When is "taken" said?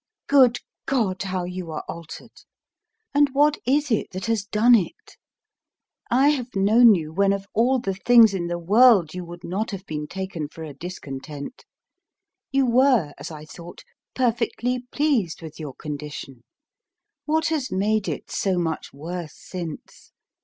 10.07-10.47